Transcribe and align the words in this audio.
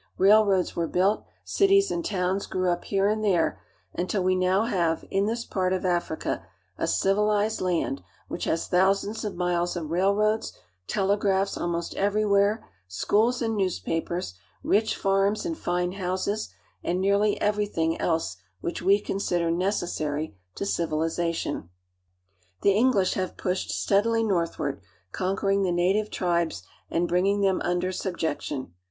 Railroads 0.17 0.71
I 0.75 0.79
were 0.79 0.87
built, 0.87 1.25
cities 1.45 1.91
and 1.91 2.03
towns 2.03 2.47
grew 2.47 2.71
up 2.71 2.85
here 2.85 3.07
and 3.07 3.23
there, 3.23 3.61
until 3.93 4.23
[we 4.23 4.35
now 4.35 4.63
have, 4.65 5.05
in 5.11 5.27
this 5.27 5.45
part 5.45 5.73
of 5.73 5.85
Africa, 5.85 6.43
a 6.75 6.87
civilized 6.87 7.61
land 7.61 8.01
which 8.27 8.45
has 8.45 8.65
thousands 8.67 9.23
of 9.23 9.35
miles 9.35 9.75
of 9.75 9.91
railroads, 9.91 10.53
telegraphs 10.87 11.55
almost 11.55 11.93
everywhere, 11.97 12.67
schools 12.87 13.43
and 13.43 13.55
newspapers, 13.55 14.33
rich 14.63 14.95
farms 14.97 15.45
and 15.45 15.55
fine 15.59 15.93
I 15.93 15.97
houses, 15.99 16.49
and 16.83 16.99
nearly 16.99 17.39
everything 17.39 18.01
else 18.01 18.37
which 18.59 18.81
we 18.81 18.99
consider 18.99 19.49
I 19.49 19.51
necessary 19.51 20.35
to 20.55 20.65
civilization. 20.65 21.69
The 22.63 22.71
English 22.73 23.13
have 23.13 23.37
pushed 23.37 23.69
steadily 23.69 24.23
northward, 24.23 24.81
conquer 25.11 25.51
[ing 25.51 25.61
the 25.61 25.71
native 25.71 26.09
tribes 26.09 26.63
and 26.89 27.07
bringing 27.07 27.41
them 27.41 27.61
under 27.63 27.91
subjection. 27.91 28.73